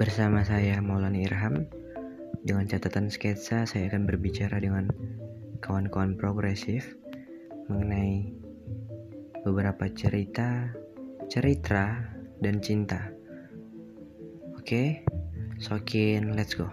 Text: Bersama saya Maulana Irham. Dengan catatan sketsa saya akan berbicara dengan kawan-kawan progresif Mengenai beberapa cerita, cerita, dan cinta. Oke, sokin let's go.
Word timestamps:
Bersama 0.00 0.40
saya 0.40 0.80
Maulana 0.80 1.20
Irham. 1.20 1.68
Dengan 2.40 2.64
catatan 2.64 3.12
sketsa 3.12 3.68
saya 3.68 3.92
akan 3.92 4.08
berbicara 4.08 4.56
dengan 4.56 4.88
kawan-kawan 5.60 6.16
progresif 6.16 6.96
Mengenai 7.68 8.32
beberapa 9.44 9.92
cerita, 9.92 10.72
cerita, 11.28 12.00
dan 12.40 12.64
cinta. 12.64 13.12
Oke, 14.56 15.04
sokin 15.60 16.32
let's 16.32 16.56
go. 16.56 16.72